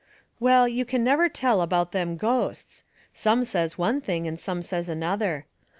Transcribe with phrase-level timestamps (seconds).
[0.39, 2.83] Well, you can never tell about them ghosts.
[3.13, 5.45] Some says one thing and some says another.